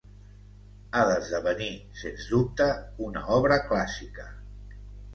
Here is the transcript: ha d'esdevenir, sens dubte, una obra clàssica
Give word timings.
ha 0.93 1.03
d'esdevenir, 1.09 1.69
sens 2.01 2.27
dubte, 2.33 2.73
una 3.11 3.25
obra 3.39 3.63
clàssica 3.71 4.31